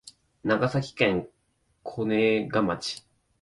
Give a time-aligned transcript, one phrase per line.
[0.43, 1.29] 長崎県
[1.83, 3.05] 小値賀町